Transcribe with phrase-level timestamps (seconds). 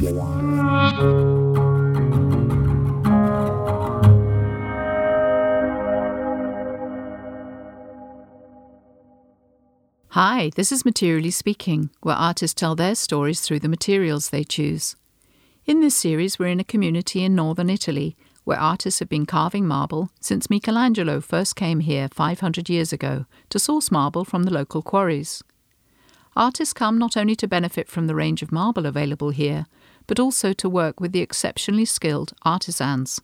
[0.00, 0.10] Hi,
[10.54, 14.94] this is Materially Speaking, where artists tell their stories through the materials they choose.
[15.66, 19.66] In this series, we're in a community in northern Italy where artists have been carving
[19.66, 24.80] marble since Michelangelo first came here 500 years ago to source marble from the local
[24.80, 25.42] quarries.
[26.36, 29.66] Artists come not only to benefit from the range of marble available here,
[30.08, 33.20] but also to work with the exceptionally skilled artisans.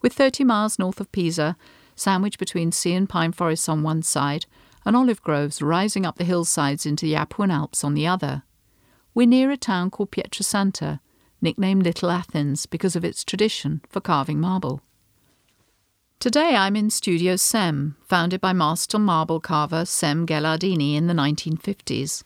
[0.00, 1.56] With 30 miles north of Pisa,
[1.96, 4.46] sandwiched between sea and pine forests on one side,
[4.84, 8.44] and olive groves rising up the hillsides into the Apuan Alps on the other,
[9.14, 11.00] we're near a town called Pietrasanta,
[11.40, 14.80] nicknamed Little Athens because of its tradition for carving marble.
[16.20, 22.22] Today I'm in Studio Sem, founded by master marble carver Sem Ghelardini in the 1950s.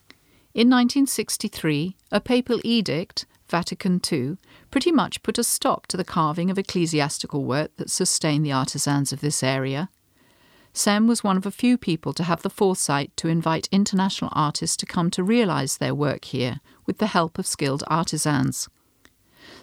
[0.55, 4.38] In 1963, a papal edict, Vatican II,
[4.70, 9.12] pretty much put a stop to the carving of ecclesiastical work that sustained the artisans
[9.12, 9.91] of this area.
[10.72, 14.75] Sem was one of a few people to have the foresight to invite international artists
[14.78, 18.70] to come to realise their work here with the help of skilled artisans.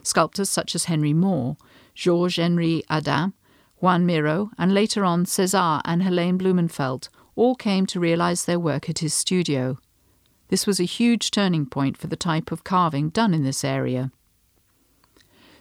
[0.03, 1.57] Sculptors such as Henry Moore,
[1.95, 3.33] Georges Henri Adam,
[3.77, 8.87] Juan Miro, and later on César and Helaine Blumenfeld all came to realise their work
[8.87, 9.79] at his studio.
[10.49, 14.11] This was a huge turning point for the type of carving done in this area.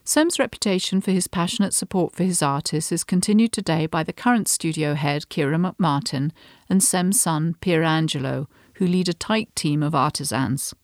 [0.02, 4.48] Sem's reputation for his passionate support for his artists is continued today by the current
[4.48, 6.30] studio head, Kira McMartin,
[6.70, 10.74] and Sem's son, Pierangelo, who lead a tight team of artisans.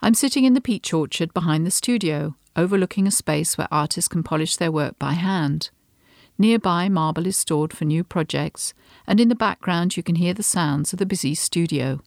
[0.00, 4.22] I'm sitting in the peach orchard behind the studio, overlooking a space where artists can
[4.22, 5.70] polish their work by hand.
[6.38, 8.72] Nearby, marble is stored for new projects,
[9.04, 12.00] and in the background, you can hear the sounds of the busy studio.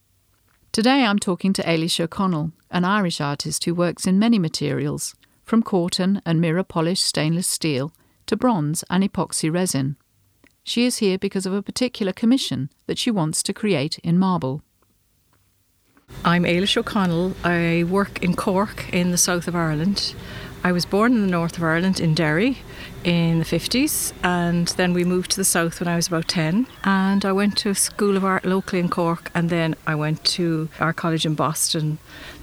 [0.72, 5.64] Today, I'm talking to Eilis O'Connell, an Irish artist who works in many materials, from
[5.64, 7.92] corten and mirror polished stainless steel
[8.28, 9.95] to bronze and epoxy resin.
[10.64, 14.61] She is here because of a particular commission that she wants to create in marble.
[16.23, 17.34] I'm Eilis O'Connell.
[17.44, 20.14] I work in Cork in the south of Ireland.
[20.64, 22.60] I was born in the north of Ireland in Derry
[23.04, 26.68] in the 50s and then we moved to the south when I was about 10
[26.84, 30.24] and I went to a school of art locally in Cork and then I went
[30.26, 32.00] to our college in Boston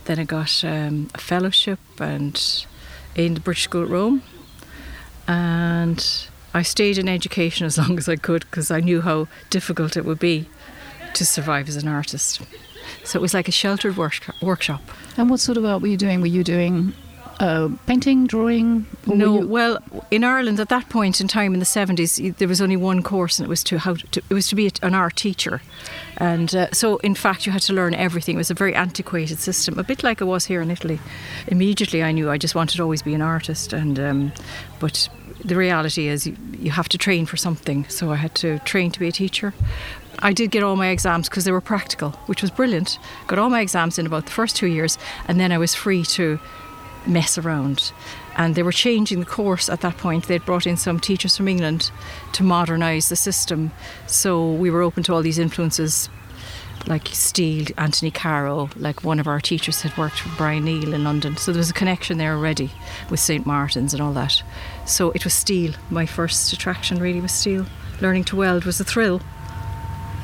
[0.07, 2.67] then I got um, a fellowship and
[3.15, 4.23] in the British School at Rome
[5.27, 9.97] and I stayed in education as long as I could because I knew how difficult
[9.97, 10.49] it would be
[11.15, 12.41] to survive as an artist.
[13.05, 14.83] So it was like a sheltered work- workshop.
[15.17, 16.21] And what sort of art were you doing?
[16.21, 16.93] Were you doing
[17.41, 18.87] uh, painting, drawing?
[19.07, 19.79] No, well,
[20.11, 23.39] in Ireland at that point in time in the seventies, there was only one course,
[23.39, 25.61] and it was to how to, it was to be an art teacher,
[26.17, 28.37] and uh, so in fact you had to learn everything.
[28.37, 31.01] It was a very antiquated system, a bit like it was here in Italy.
[31.47, 34.33] Immediately, I knew I just wanted to always be an artist, and um,
[34.81, 35.09] but
[35.45, 37.85] the reality is you, you have to train for something.
[37.89, 39.53] So I had to train to be a teacher.
[40.21, 42.99] I did get all my exams because they were practical, which was brilliant.
[43.27, 44.97] Got all my exams in about the first two years,
[45.29, 46.39] and then I was free to
[47.07, 47.93] mess around.
[48.37, 50.27] And they were changing the course at that point.
[50.27, 51.91] They'd brought in some teachers from England
[52.33, 53.71] to modernise the system.
[54.07, 56.09] So we were open to all these influences
[56.87, 61.05] like steel, Anthony Caro, like one of our teachers had worked for Brian Neal in
[61.05, 61.37] London.
[61.37, 62.71] So there was a connection there already
[63.11, 63.47] with St.
[63.47, 64.43] Martin's and all that.
[64.87, 65.73] So it was steel.
[65.91, 67.67] My first attraction really was steel.
[68.01, 69.21] Learning to weld was a thrill.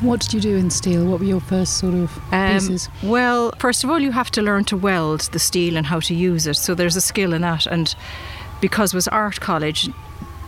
[0.01, 1.05] What did you do in steel?
[1.05, 2.89] What were your first sort of um, pieces?
[3.03, 6.15] Well, first of all, you have to learn to weld the steel and how to
[6.15, 6.55] use it.
[6.55, 7.67] So there's a skill in that.
[7.67, 7.95] And
[8.63, 9.91] because it was art college,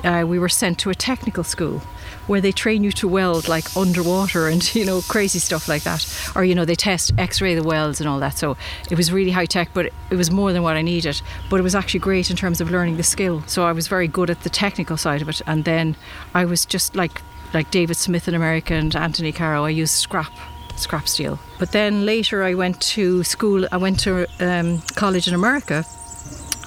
[0.04, 1.80] uh, we were sent to a technical school
[2.26, 6.06] where they train you to weld like underwater and you know crazy stuff like that
[6.34, 8.56] or you know they test x-ray the welds and all that so
[8.90, 11.20] it was really high tech but it was more than what i needed
[11.50, 14.08] but it was actually great in terms of learning the skill so i was very
[14.08, 15.96] good at the technical side of it and then
[16.34, 17.22] i was just like
[17.54, 20.32] like David Smith in America and Anthony Caro, I used scrap
[20.76, 21.38] scrap steel.
[21.58, 25.84] But then later I went to school, I went to um, college in America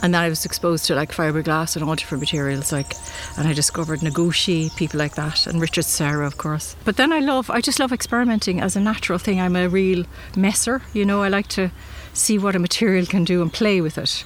[0.02, 2.94] and then I was exposed to like fiberglass and all different materials like
[3.38, 6.76] and I discovered Noguchi, people like that and Richard Serra of course.
[6.86, 9.42] But then I love I just love experimenting as a natural thing.
[9.42, 10.06] I'm a real
[10.36, 11.72] messer, you know, I like to
[12.14, 14.24] see what a material can do and play with it.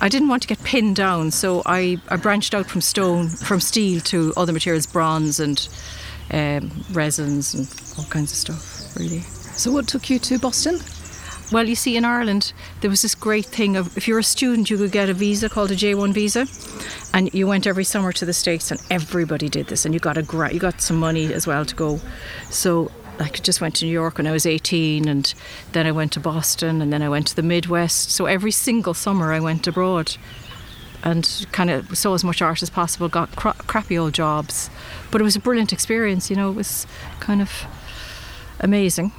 [0.00, 3.60] I didn't want to get pinned down, so I, I branched out from stone, from
[3.60, 5.68] steel to other materials, bronze and
[6.30, 9.20] um, resins and all kinds of stuff, really.
[9.20, 10.80] So, what took you to Boston?
[11.52, 14.68] Well, you see, in Ireland, there was this great thing of if you're a student,
[14.68, 16.46] you could get a visa called a J1 visa,
[17.14, 20.18] and you went every summer to the States, and everybody did this, and you got
[20.18, 22.00] a gra- you got some money as well to go.
[22.50, 25.32] So I just went to New York when I was 18 and
[25.72, 28.10] then I went to Boston and then I went to the Midwest.
[28.10, 30.16] So every single summer I went abroad
[31.02, 34.70] and kind of saw as much art as possible, got cra- crappy old jobs.
[35.10, 36.86] But it was a brilliant experience, you know, it was
[37.20, 37.64] kind of
[38.60, 39.12] amazing.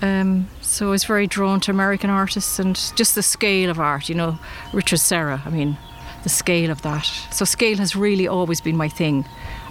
[0.00, 4.08] Um, so I was very drawn to American artists and just the scale of art,
[4.08, 4.38] you know,
[4.72, 5.76] Richard Serra, I mean,
[6.22, 7.04] the scale of that.
[7.30, 9.24] So scale has really always been my thing.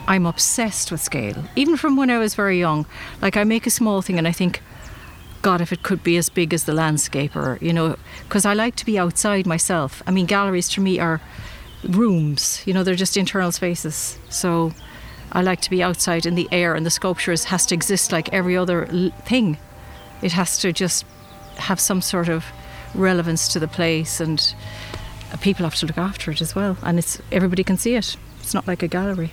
[0.07, 2.85] I'm obsessed with scale, even from when I was very young.
[3.21, 4.61] Like I make a small thing and I think,
[5.41, 8.75] God, if it could be as big as the landscaper, you know, because I like
[8.77, 10.03] to be outside myself.
[10.05, 11.21] I mean, galleries to me are
[11.83, 12.61] rooms.
[12.65, 14.17] You know, they're just internal spaces.
[14.29, 14.73] So
[15.31, 18.31] I like to be outside in the air, and the sculptures has to exist like
[18.33, 18.85] every other
[19.25, 19.57] thing.
[20.21, 21.05] It has to just
[21.57, 22.45] have some sort of
[22.93, 24.53] relevance to the place, and
[25.31, 26.77] uh, people have to look after it as well.
[26.83, 28.17] And it's everybody can see it.
[28.41, 29.31] It's not like a gallery.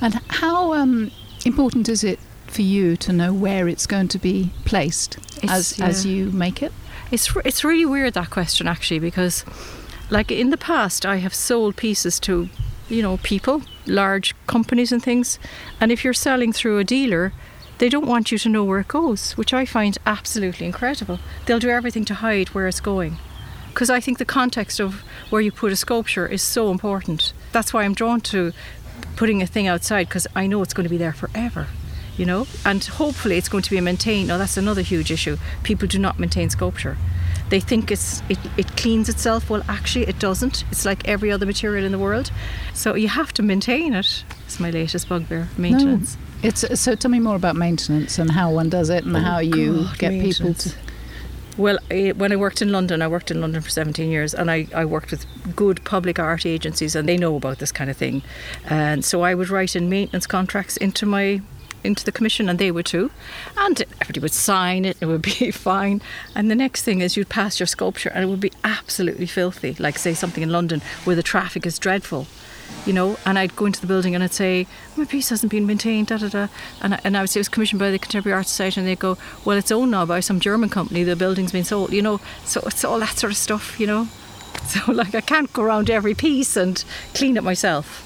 [0.00, 1.10] And how um,
[1.44, 5.86] important is it for you to know where it's going to be placed as yeah.
[5.86, 6.72] as you make it?
[7.10, 9.44] It's it's really weird that question actually because,
[10.10, 12.48] like in the past, I have sold pieces to,
[12.88, 15.38] you know, people, large companies and things,
[15.80, 17.32] and if you're selling through a dealer,
[17.78, 21.18] they don't want you to know where it goes, which I find absolutely incredible.
[21.44, 23.16] They'll do everything to hide where it's going.
[23.68, 27.34] Because I think the context of where you put a sculpture is so important.
[27.52, 28.54] That's why I'm drawn to
[29.16, 31.66] putting a thing outside because I know it's going to be there forever,
[32.16, 34.28] you know, and hopefully it's going to be maintained.
[34.28, 35.36] Now, that's another huge issue.
[35.62, 36.96] People do not maintain sculpture.
[37.48, 39.48] They think it's it, it cleans itself.
[39.48, 40.64] Well, actually, it doesn't.
[40.72, 42.32] It's like every other material in the world.
[42.74, 44.24] So you have to maintain it.
[44.46, 46.16] It's my latest bugbear maintenance.
[46.42, 46.48] No.
[46.48, 46.94] It's so.
[46.96, 49.98] Tell me more about maintenance and how one does it and Oh, how you God,
[49.98, 50.72] get people to.
[51.56, 54.50] Well, I, when I worked in London, I worked in London for 17 years and
[54.50, 55.24] I, I worked with
[55.56, 58.22] good public art agencies and they know about this kind of thing.
[58.68, 61.40] And so I would write in maintenance contracts into my
[61.84, 63.10] into the commission and they would too.
[63.56, 66.02] And everybody would sign it, it would be fine.
[66.34, 69.76] And the next thing is you'd pass your sculpture and it would be absolutely filthy.
[69.78, 72.26] Like say something in London where the traffic is dreadful.
[72.84, 74.66] You know, and I'd go into the building and I'd say,
[74.96, 76.48] My piece hasn't been maintained, da da da.
[76.80, 78.88] And I, and I would say it was commissioned by the Contemporary Art Society, and
[78.88, 82.02] they'd go, Well, it's owned now by some German company, the building's been sold, you
[82.02, 82.20] know.
[82.44, 84.08] So it's all that sort of stuff, you know.
[84.66, 86.82] So, like, I can't go around every piece and
[87.14, 88.02] clean it myself.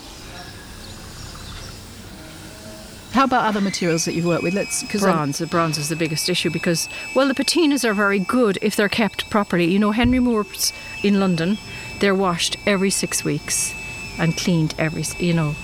[3.12, 4.54] How about other materials that you've worked with?
[4.54, 8.18] Let's because Bronze, the bronze is the biggest issue because, well, the patinas are very
[8.18, 9.64] good if they're kept properly.
[9.64, 10.72] You know, Henry Moore's
[11.02, 11.56] in London,
[12.00, 13.74] they're washed every six weeks
[14.18, 15.54] and cleaned every, you know.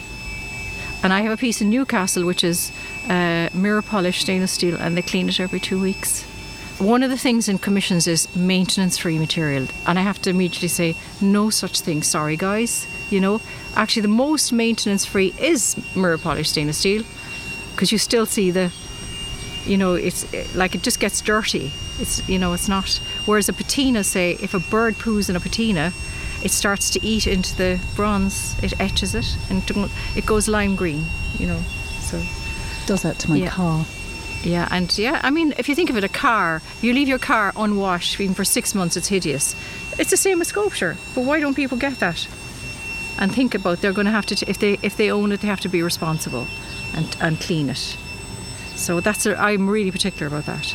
[1.02, 2.72] And I have a piece in Newcastle which is
[3.08, 6.24] uh, mirror polished stainless steel and they clean it every two weeks.
[6.78, 9.66] One of the things in commissions is maintenance free material.
[9.86, 12.86] And I have to immediately say, no such thing, sorry guys.
[13.10, 13.40] You know,
[13.74, 17.02] actually, the most maintenance free is mirror polished stainless steel
[17.76, 18.72] because you still see the
[19.66, 22.88] you know it's eh, like it just gets dirty it's you know it's not
[23.26, 25.92] whereas a patina say if a bird poos in a patina
[26.46, 28.34] it starts to eat into the bronze
[28.66, 29.58] it etches it and
[30.18, 31.02] it goes lime green
[31.40, 31.60] you know
[32.10, 32.16] so.
[32.86, 33.50] Does that to my Yeah.
[33.58, 33.84] car.
[34.54, 37.18] yeah and yeah i mean if you think of it a car you leave your
[37.32, 39.54] car unwashed even for six months it's hideous.
[40.00, 42.28] It's the same with sculpture but why don't people get that?
[43.18, 45.40] And think about they're going to have to t- if they if they own it
[45.40, 46.46] they have to be responsible
[46.96, 47.96] and and clean it.
[48.84, 50.66] So that's a, i'm really particular about that.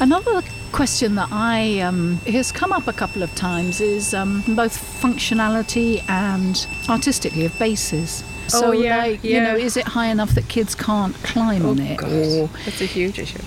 [0.00, 0.42] Another
[0.72, 6.02] question that I um, has come up a couple of times is um, both functionality
[6.08, 8.24] and artistically of bases.
[8.48, 11.78] So, Oh, yeah, like, you know, is it high enough that kids can't climb on
[11.78, 12.02] it?
[12.02, 13.42] Or that's a huge issue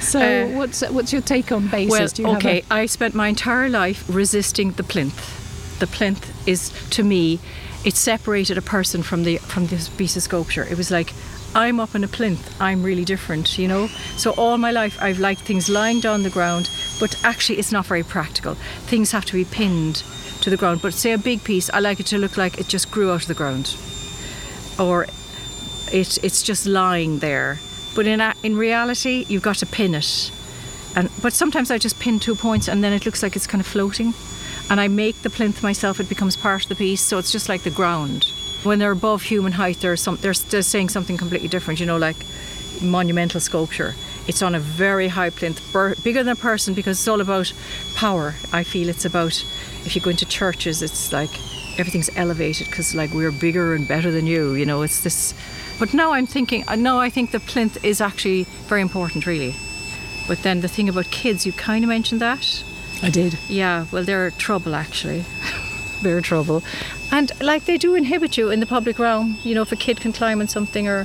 [0.00, 1.90] so, Uh, what's what's your take on bases?
[1.90, 5.78] Well, Do you have okay, a- I spent my entire life resisting the plinth.
[5.78, 7.38] The plinth is, to me,
[7.84, 10.64] it separated a person from the from this piece of sculpture.
[10.64, 11.12] It was like,
[11.54, 12.60] I'm up in a plinth.
[12.60, 13.88] I'm really different, you know.
[14.16, 16.70] So all my life, I've liked things lying down the ground,
[17.00, 18.54] but actually, it's not very practical.
[18.86, 20.02] Things have to be pinned
[20.42, 20.80] to the ground.
[20.82, 23.22] But say a big piece, I like it to look like it just grew out
[23.22, 23.76] of the ground,
[24.78, 25.04] or
[25.92, 27.58] it it's just lying there.
[27.94, 30.30] But in in reality, you've got to pin it.
[30.94, 33.60] And but sometimes I just pin two points and then it looks like it's kind
[33.60, 34.12] of floating.
[34.70, 37.48] And I make the plinth myself; it becomes part of the piece, so it's just
[37.48, 38.32] like the ground.
[38.62, 41.80] When they're above human height, they're some they're, they're saying something completely different.
[41.80, 42.16] You know, like
[42.80, 43.94] monumental sculpture.
[44.28, 47.52] It's on a very high plinth, bur- bigger than a person, because it's all about
[47.96, 48.34] power.
[48.52, 49.44] I feel it's about
[49.84, 51.30] if you go into churches, it's like
[51.78, 54.54] everything's elevated because like we're bigger and better than you.
[54.54, 55.34] You know, it's this.
[55.80, 56.64] But now I'm thinking.
[56.68, 59.56] uh, No, I think the plinth is actually very important, really.
[60.28, 62.62] But then the thing about kids, you kind of mentioned that.
[63.02, 63.38] I did.
[63.48, 65.24] Yeah, well, they're trouble actually.
[66.02, 66.62] they're trouble.
[67.10, 69.38] And like they do inhibit you in the public realm.
[69.42, 71.04] You know, if a kid can climb on something or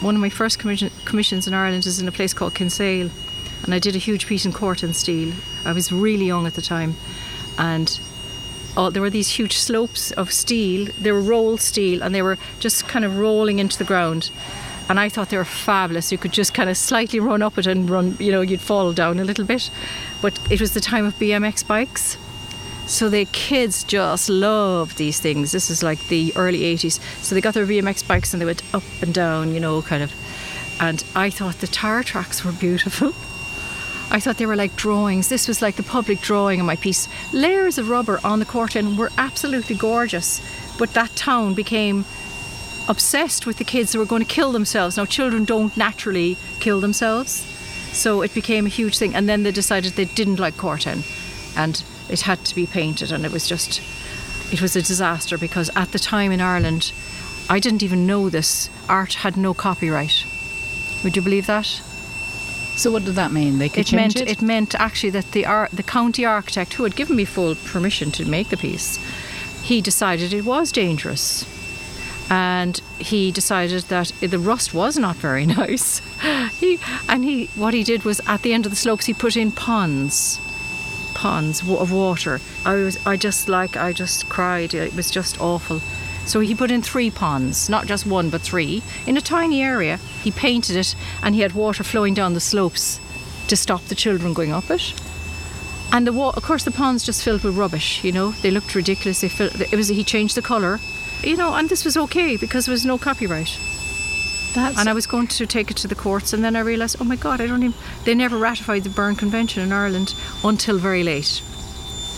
[0.00, 3.10] one of my first commission, commissions in Ireland is in a place called Kinsale,
[3.64, 5.32] and I did a huge piece in Corten steel.
[5.64, 6.94] I was really young at the time,
[7.58, 7.98] and
[8.76, 10.88] oh, there were these huge slopes of steel.
[11.00, 14.30] They were rolled steel, and they were just kind of rolling into the ground.
[14.88, 16.12] And I thought they were fabulous.
[16.12, 18.92] You could just kind of slightly run up it and run, you know, you'd fall
[18.92, 19.70] down a little bit.
[20.22, 22.16] But it was the time of BMX bikes.
[22.86, 25.50] So the kids just loved these things.
[25.50, 27.00] This is like the early 80s.
[27.20, 30.04] So they got their BMX bikes and they went up and down, you know, kind
[30.04, 30.12] of.
[30.80, 33.08] And I thought the tire tracks were beautiful.
[34.08, 35.28] I thought they were like drawings.
[35.28, 37.08] This was like the public drawing of my piece.
[37.32, 40.40] Layers of rubber on the Corten were absolutely gorgeous.
[40.78, 42.04] But that town became
[42.88, 44.96] obsessed with the kids who were going to kill themselves.
[44.96, 47.44] Now, children don't naturally kill themselves.
[47.92, 49.14] So it became a huge thing.
[49.14, 51.04] And then they decided they didn't like Corten.
[51.56, 53.10] And it had to be painted.
[53.12, 53.80] And it was just,
[54.52, 56.92] it was a disaster because at the time in Ireland,
[57.48, 58.68] I didn't even know this.
[58.88, 60.24] Art had no copyright.
[61.04, 61.66] Would you believe that?
[62.76, 63.58] So what did that mean?
[63.58, 64.28] They could it change meant it.
[64.28, 68.10] it meant actually that the ar- the county architect who had given me full permission
[68.12, 68.98] to make the piece,
[69.62, 71.46] he decided it was dangerous,
[72.28, 76.00] and he decided that the rust was not very nice.
[76.58, 76.78] he
[77.08, 79.52] and he what he did was at the end of the slopes he put in
[79.52, 80.40] ponds,
[81.14, 82.40] ponds of water.
[82.64, 84.74] I was I just like I just cried.
[84.74, 85.80] It was just awful.
[86.26, 89.98] So he put in three ponds, not just one but three, in a tiny area.
[90.22, 93.00] He painted it and he had water flowing down the slopes
[93.46, 94.92] to stop the children going up it.
[95.92, 98.32] And the wa- of course the ponds just filled with rubbish, you know.
[98.32, 99.20] They looked ridiculous.
[99.20, 100.80] They filled, it was he changed the colour.
[101.22, 103.58] You know, and this was okay because there was no copyright.
[104.54, 106.96] That's And I was going to take it to the courts, and then I realised,
[107.00, 107.78] oh my God, I don't even.
[108.04, 111.42] They never ratified the Berne Convention in Ireland until very late.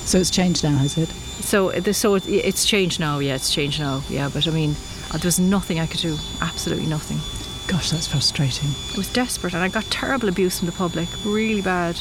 [0.05, 1.09] so it's changed now, has it?
[1.09, 3.19] So, the, so it, it's changed now.
[3.19, 4.02] Yeah, it's changed now.
[4.09, 4.76] Yeah, but I mean,
[5.12, 6.17] there was nothing I could do.
[6.40, 7.19] Absolutely nothing.
[7.67, 8.71] Gosh, that's frustrating.
[8.95, 11.97] I was desperate, and I got terrible abuse from the public, really bad.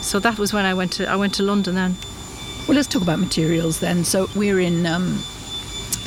[0.00, 1.96] So that was when I went to I went to London then.
[2.66, 4.04] Well, let's talk about materials then.
[4.04, 5.22] So we're in um,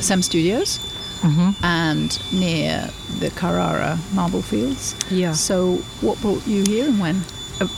[0.00, 0.78] Sem Studios
[1.22, 1.64] Mm-hmm.
[1.64, 4.94] and near the Carrara marble fields.
[5.10, 5.32] Yeah.
[5.32, 7.22] So what brought you here and when?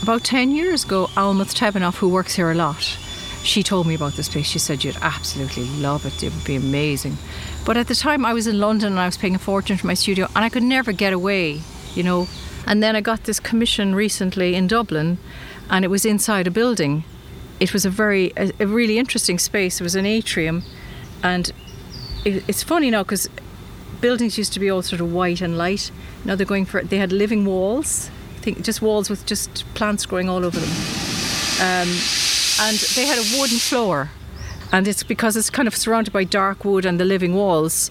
[0.03, 2.81] About 10 years ago, Almuth Tebbenhoff, who works here a lot,
[3.43, 4.45] she told me about this place.
[4.45, 6.21] She said you'd absolutely love it.
[6.21, 7.17] It would be amazing.
[7.65, 9.87] But at the time, I was in London and I was paying a fortune for
[9.87, 11.61] my studio, and I could never get away,
[11.95, 12.27] you know.
[12.67, 15.17] And then I got this commission recently in Dublin,
[15.69, 17.05] and it was inside a building.
[17.61, 19.79] It was a very, a, a really interesting space.
[19.79, 20.63] It was an atrium,
[21.23, 21.53] and
[22.25, 23.29] it, it's funny now because
[24.01, 25.91] buildings used to be all sort of white and light.
[26.25, 28.09] Now they're going for they had living walls,
[28.39, 30.69] think just walls with just plants growing all over them,
[31.61, 31.89] um,
[32.61, 34.09] and they had a wooden floor.
[34.71, 37.89] And it's because it's kind of surrounded by dark wood and the living walls.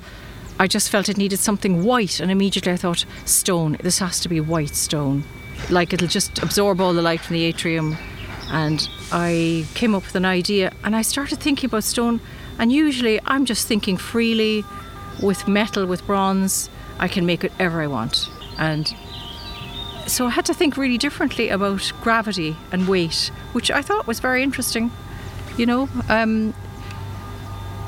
[0.61, 3.77] I just felt it needed something white, and immediately I thought stone.
[3.83, 5.25] This has to be white stone,
[5.71, 7.97] like it'll just absorb all the light from the atrium.
[8.51, 12.21] And I came up with an idea, and I started thinking about stone.
[12.59, 14.65] And usually, I'm just thinking freely
[15.23, 16.71] with metal, with bronze.
[16.99, 18.93] I can make whatever I want, and
[20.07, 24.21] so I had to think really differently about gravity and weight, which I thought was
[24.21, 24.91] very interesting.
[25.57, 26.55] You know, um,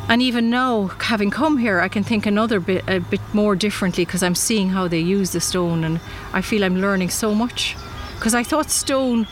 [0.08, 4.04] and even now, having come here, I can think another bit, a bit more differently
[4.04, 6.00] because I'm seeing how they use the stone, and
[6.32, 7.76] I feel I'm learning so much.
[8.16, 9.28] Because I thought stone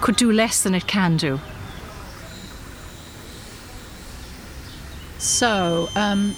[0.00, 1.38] could do less than it can do.
[5.42, 6.36] So um,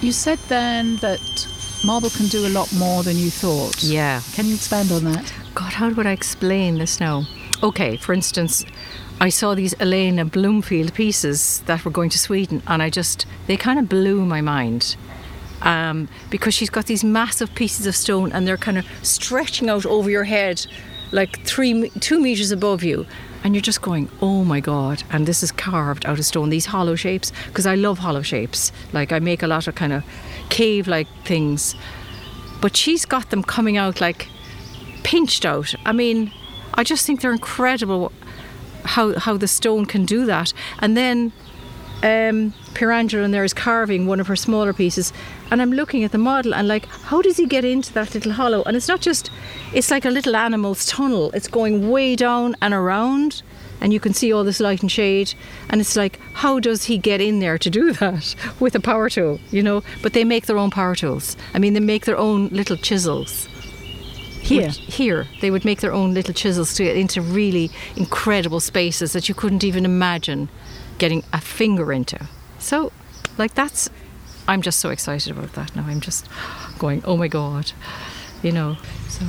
[0.00, 1.46] you said then that
[1.84, 3.80] marble can do a lot more than you thought.
[3.84, 4.22] Yeah.
[4.32, 5.32] Can you expand on that?
[5.54, 7.28] God, how would I explain this now?
[7.62, 8.64] Okay, for instance,
[9.20, 13.56] I saw these Elena Bloomfield pieces that were going to Sweden, and I just, they
[13.56, 14.96] kind of blew my mind.
[15.62, 19.86] Um, because she's got these massive pieces of stone and they're kind of stretching out
[19.86, 20.66] over your head
[21.12, 23.06] like three, two meters above you.
[23.44, 25.04] And you're just going, oh my God.
[25.10, 28.72] And this is carved out of stone, these hollow shapes, because I love hollow shapes.
[28.92, 30.02] Like I make a lot of kind of
[30.48, 31.76] cave like things.
[32.60, 34.28] But she's got them coming out like
[35.02, 35.74] pinched out.
[35.84, 36.32] I mean,
[36.72, 38.10] I just think they're incredible
[38.84, 40.52] how how the stone can do that.
[40.80, 41.32] And then
[42.02, 45.12] um, Pierangelo in there is carving one of her smaller pieces,
[45.50, 48.32] and I'm looking at the model and like, how does he get into that little
[48.32, 48.62] hollow?
[48.64, 49.30] And it's not just,
[49.72, 51.30] it's like a little animal's tunnel.
[51.32, 53.42] It's going way down and around,
[53.80, 55.34] and you can see all this light and shade.
[55.70, 59.08] And it's like, how does he get in there to do that with a power
[59.08, 59.40] tool?
[59.50, 61.36] You know, but they make their own power tools.
[61.54, 63.48] I mean, they make their own little chisels
[64.40, 64.62] Here.
[64.66, 69.12] would- here they would make their own little chisels to get into really incredible spaces
[69.12, 70.48] that you couldn't even imagine
[70.98, 72.18] getting a finger into
[72.64, 72.90] so
[73.38, 73.90] like that's
[74.48, 76.26] i'm just so excited about that now i'm just
[76.78, 77.72] going oh my god
[78.44, 78.76] you know.
[79.08, 79.24] So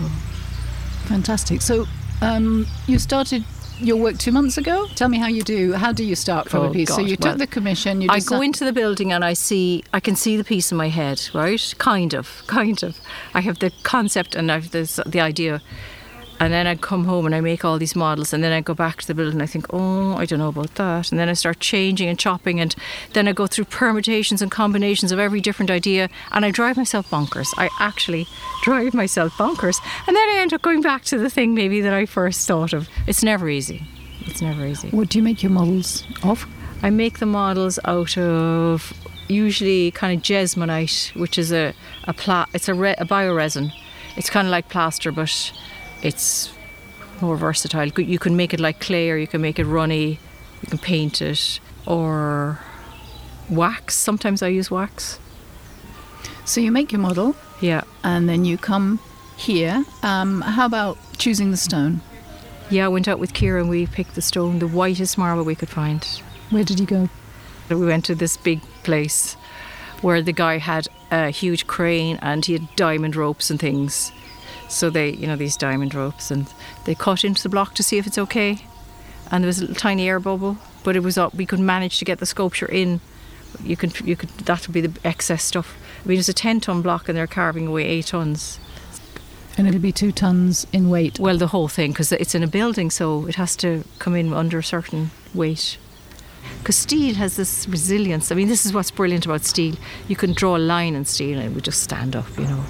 [1.06, 1.62] Fantastic.
[1.62, 1.86] So
[2.22, 3.44] um, you started
[3.80, 4.88] your work two months ago.
[4.96, 5.74] Tell me how you do.
[5.74, 6.90] How do you start from Oh, a piece?
[6.90, 8.02] so gosh, you took well, the commission.
[8.02, 10.78] You I go into the building and I see, I can see the piece in
[10.78, 11.74] my head, right?
[11.78, 13.00] Kind of, kind of.
[13.34, 15.62] I have the concept and I have this, the idea.
[16.40, 18.74] And then I come home and I make all these models, and then I go
[18.74, 21.10] back to the building and I think, oh, I don't know about that.
[21.12, 22.76] And then I start changing and chopping, and
[23.14, 27.10] then I go through permutations and combinations of every different idea, and I drive myself
[27.10, 27.54] bonkers.
[27.58, 28.28] I actually
[28.64, 29.78] drive myself bonkers.
[30.08, 32.74] And then I end up going back to the thing maybe that I first thought
[32.74, 32.90] of.
[33.08, 33.84] It's never easy.
[34.22, 34.90] It's never easy.
[34.90, 36.46] What do you make your models of?
[36.84, 38.94] I make the models out of
[39.28, 41.74] usually kind of jesmonite, which is a
[42.04, 43.72] a pla- it's a, re- a bioresin.
[44.18, 45.52] It's kind of like plaster, but
[46.06, 46.52] it's
[47.22, 47.88] more versatile.
[47.88, 50.20] You can make it like clay, or you can make it runny.
[50.62, 52.60] You can paint it, or
[53.50, 53.96] wax.
[53.96, 55.20] Sometimes I use wax.
[56.46, 59.00] So you make your model, Yeah, and then you come
[59.38, 59.84] here.
[60.04, 62.02] Um, how about choosing the stone?
[62.70, 62.86] yeah.
[62.86, 65.70] I went out with Kira and we picked the stone, the whitest marble we could
[65.70, 66.04] find.
[66.52, 67.10] Where did you go?
[67.70, 69.36] We went to this big place
[70.02, 74.12] where the guy had a huge crane and he had diamond ropes and things.
[74.68, 76.48] So they, you know, these diamond ropes, and
[76.86, 78.66] they cut into the block to see if it's okay.
[79.32, 81.34] And there was a little tiny air bubble, but it was up.
[81.34, 83.00] We could manage to get the sculpture in.
[83.64, 84.30] You could, you could.
[84.30, 85.78] That would be the excess stuff.
[86.04, 88.60] I mean, it's a ten-ton block, and they're carving away eight tons.
[89.58, 91.18] And it'll be two tons in weight.
[91.18, 94.34] Well, the whole thing, because it's in a building, so it has to come in
[94.34, 95.78] under a certain weight.
[96.60, 98.32] Because steel has this resilience.
[98.32, 99.76] I mean, this is what's brilliant about steel.
[100.08, 102.64] You can draw a line in steel and it would just stand up, you know.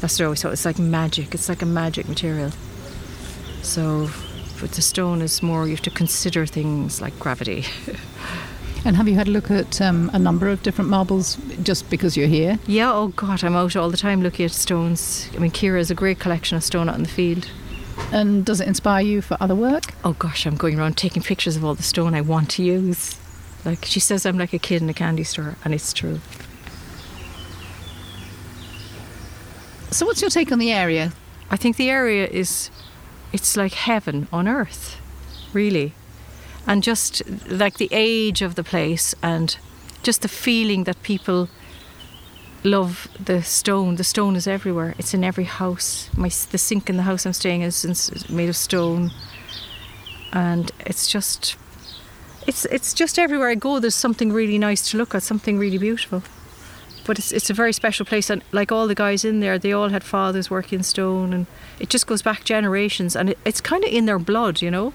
[0.00, 0.52] That's what I always thought.
[0.52, 1.34] It's like magic.
[1.34, 2.50] It's like a magic material.
[3.62, 4.08] So,
[4.60, 7.64] but the stone is more, you have to consider things like gravity.
[8.84, 12.16] And have you had a look at um, a number of different marbles just because
[12.16, 12.60] you're here?
[12.68, 15.28] yeah, oh God, I'm out all the time looking at stones.
[15.34, 17.50] I mean, Kira has a great collection of stone out in the field.
[18.12, 19.94] And does it inspire you for other work?
[20.04, 23.18] oh gosh, I'm going around taking pictures of all the stone I want to use.
[23.64, 26.20] Like she says, I'm like a kid in a candy store, and it's true.
[29.90, 31.12] So, what's your take on the area?
[31.50, 32.70] I think the area is,
[33.32, 35.00] it's like heaven on earth,
[35.52, 35.94] really,
[36.66, 39.56] and just like the age of the place, and
[40.02, 41.48] just the feeling that people
[42.64, 43.94] love the stone.
[43.94, 44.94] The stone is everywhere.
[44.98, 46.10] It's in every house.
[46.16, 49.12] My the sink in the house I'm staying in is made of stone,
[50.32, 51.56] and it's just,
[52.46, 53.78] it's it's just everywhere I go.
[53.78, 55.22] There's something really nice to look at.
[55.22, 56.22] Something really beautiful.
[57.06, 59.72] But it's it's a very special place, and like all the guys in there, they
[59.72, 61.46] all had fathers working stone, and
[61.78, 64.92] it just goes back generations, and it, it's kind of in their blood, you know.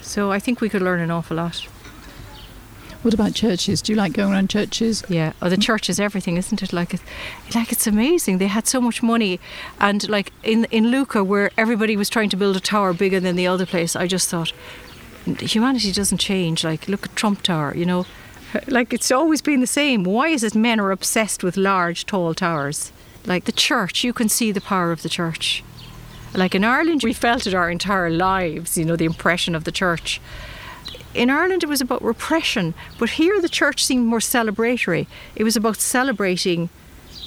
[0.00, 1.66] So I think we could learn an awful lot.
[3.02, 3.82] What about churches?
[3.82, 5.04] Do you like going around churches?
[5.08, 5.60] Yeah, oh, the hmm?
[5.60, 6.72] church is everything, isn't it?
[6.72, 7.02] Like, it,
[7.54, 8.38] like it's amazing.
[8.38, 9.40] They had so much money,
[9.78, 13.36] and like in in Lucca, where everybody was trying to build a tower bigger than
[13.36, 14.52] the other place, I just thought
[15.26, 16.64] humanity doesn't change.
[16.64, 18.06] Like, look at Trump Tower, you know,
[18.68, 20.04] like it's always been the same.
[20.04, 22.92] Why is it men are obsessed with large, tall towers?
[23.26, 25.64] Like the church, you can see the power of the church.
[26.34, 29.72] Like in Ireland, we felt it our entire lives, you know, the impression of the
[29.72, 30.20] church
[31.14, 35.06] in Ireland it was about repression, but here the church seemed more celebratory.
[35.36, 36.68] It was about celebrating,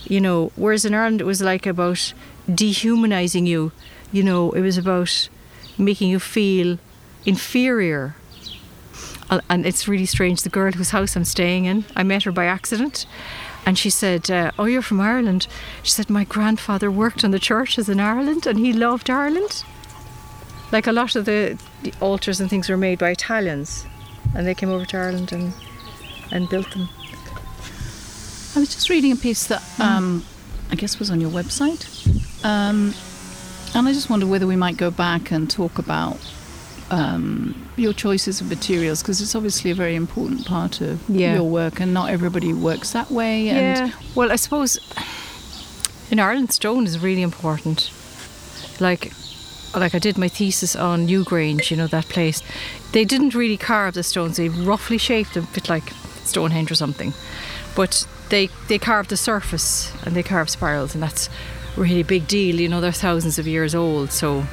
[0.05, 2.13] you know, whereas in Ireland it was like about
[2.53, 3.71] dehumanizing you.
[4.11, 5.29] You know, it was about
[5.77, 6.77] making you feel
[7.25, 8.15] inferior.
[9.49, 10.41] And it's really strange.
[10.41, 13.05] The girl whose house I'm staying in, I met her by accident.
[13.65, 15.47] And she said, uh, Oh, you're from Ireland.
[15.83, 19.63] She said, My grandfather worked on the churches in Ireland and he loved Ireland
[20.71, 23.85] like a lot of the, the altars and things were made by Italians,
[24.35, 25.53] and they came over to Ireland and
[26.31, 26.89] and built them.
[28.55, 30.25] I was just reading a piece that um,
[30.71, 31.85] I guess was on your website.
[32.43, 32.93] Um,
[33.73, 36.17] and I just wondered whether we might go back and talk about
[36.89, 41.35] um, your choices of materials because it's obviously a very important part of Yeah.
[41.35, 43.49] your work, and not everybody works that way.
[43.49, 43.91] And yeah.
[44.15, 44.79] Well, I suppose
[46.11, 47.91] in Ireland, stone is really important.
[48.79, 49.11] Like,
[49.75, 52.41] like I did my thesis on Newgrange, you know that place.
[52.93, 55.91] They didn't really carve the stones; they roughly shaped them, a bit like
[56.23, 57.13] Stonehenge or something.
[57.75, 61.29] But they they carved the surface and they carved spirals, and that's
[61.75, 62.59] a really big deal.
[62.59, 64.11] You know, they're thousands of years old.
[64.11, 64.45] So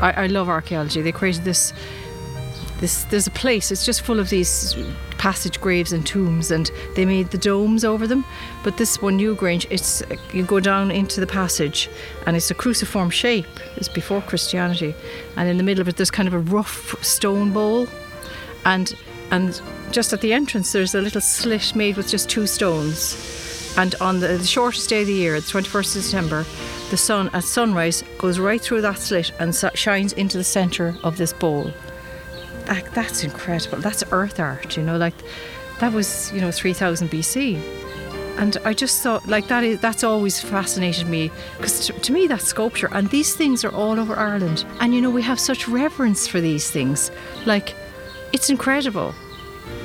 [0.00, 1.02] I, I love archaeology.
[1.02, 1.72] They created this
[2.80, 4.74] this there's a place it's just full of these
[5.18, 8.24] passage graves and tombs and they made the domes over them.
[8.64, 11.90] But this one Newgrange it's you go down into the passage
[12.26, 14.94] and it's a cruciform shape it's before christianity.
[15.36, 17.86] And in the middle of it there's kind of a rough stone bowl.
[18.64, 18.94] And
[19.30, 23.94] and just at the entrance there's a little slit made with just two stones And
[24.00, 26.44] on the, the shortest day of the year, the 21st of September,
[26.90, 31.16] the sun at sunrise goes right through that slit and shines into the centre of
[31.16, 31.72] this bowl.
[32.66, 33.78] Like, that's incredible.
[33.78, 35.14] That's earth art, you know, like
[35.80, 37.60] that was, you know, 3000 BC.
[38.38, 42.26] And I just thought, like, that is that's always fascinated me because to, to me
[42.26, 44.64] that's sculpture, and these things are all over Ireland.
[44.80, 47.10] And you know, we have such reverence for these things.
[47.44, 47.74] Like,
[48.32, 49.14] it's incredible.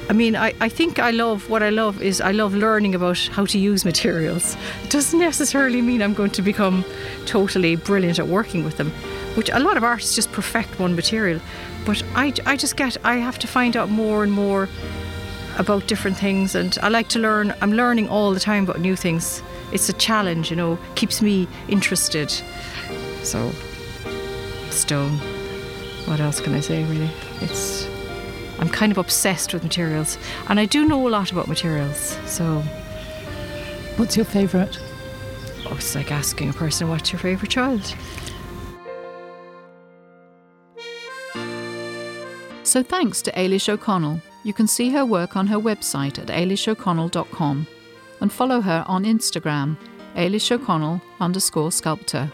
[0.08, 3.18] I mean, I, I think I love what I love is I love learning about
[3.32, 4.56] how to use materials.
[4.84, 6.86] It doesn't necessarily mean I'm going to become
[7.26, 8.92] totally brilliant at working with them,
[9.34, 11.42] which a lot of artists just perfect one material.
[11.86, 14.70] But I, I just get, I have to find out more and more
[15.58, 17.56] about different things, and I like to learn.
[17.62, 19.42] I'm learning all the time about new things.
[19.72, 22.32] It's a challenge, you know, keeps me interested.
[23.24, 23.52] So,
[24.70, 25.18] stone.
[26.06, 27.10] What else can I say, really?
[27.42, 27.95] It's.
[28.60, 30.18] I'm kind of obsessed with materials,
[30.50, 32.18] and I do know a lot about materials.
[32.26, 32.64] So,
[33.98, 34.78] What's your favourite?
[35.68, 37.96] oh, it's like asking a person, "What's your favourite child?"
[42.64, 44.20] So thanks to Eilis O'Connell.
[44.44, 47.68] You can see her work on her website at ailisho'connell.com
[48.20, 49.78] and follow her on Instagram,
[50.16, 52.30] Eilis O'Connell underscore sculptor.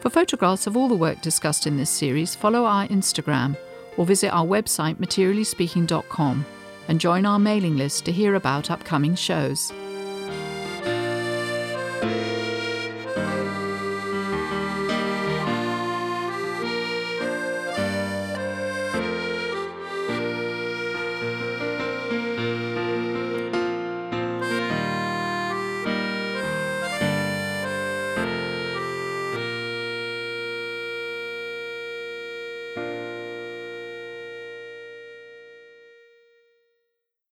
[0.00, 3.56] For photographs of all the work discussed in this series, follow our Instagram
[3.98, 6.46] or visit our website materiallyspeaking.com
[6.88, 9.70] and join our mailing list to hear about upcoming shows.